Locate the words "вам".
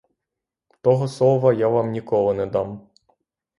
1.67-1.91